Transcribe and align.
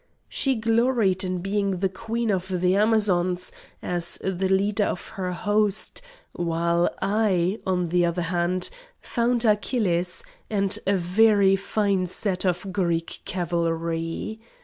She 0.29 0.55
gloried 0.55 1.23
in 1.23 1.41
being 1.43 1.77
the 1.77 1.87
queen 1.87 2.31
of 2.31 2.47
the 2.47 2.75
Amazons, 2.75 3.51
as 3.83 4.17
the 4.23 4.49
leader 4.49 4.85
of 4.85 5.09
her 5.09 5.31
host; 5.31 6.01
while 6.31 6.89
I, 7.03 7.59
on 7.67 7.89
the 7.89 8.07
other 8.07 8.23
hand, 8.23 8.71
found 8.99 9.45
Achilles, 9.45 10.23
and 10.49 10.79
a 10.87 10.97
very 10.97 11.55
fine 11.55 12.07
set 12.07 12.45
of 12.47 12.73
Greek 12.73 13.19
cavalry. 13.25 14.39